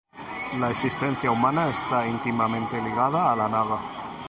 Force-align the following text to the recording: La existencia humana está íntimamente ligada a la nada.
La 0.57 0.71
existencia 0.71 1.29
humana 1.29 1.69
está 1.69 2.07
íntimamente 2.07 2.81
ligada 2.81 3.31
a 3.31 3.35
la 3.35 3.47
nada. 3.47 3.79